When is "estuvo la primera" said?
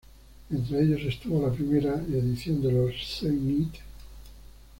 1.01-1.93